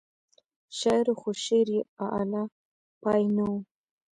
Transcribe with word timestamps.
شاعر 0.77 1.05
و 1.11 1.15
خو 1.19 1.29
شعر 1.45 1.67
یې 1.75 1.81
اعلی 2.05 2.43
پای 3.01 3.23
نه 3.35 3.43
و. 3.49 3.53